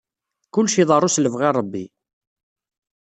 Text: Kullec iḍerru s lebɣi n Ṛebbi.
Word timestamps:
Kullec 0.53 0.75
iḍerru 0.81 1.09
s 1.15 1.17
lebɣi 1.23 1.49
n 1.49 1.55
Ṛebbi. 1.59 1.85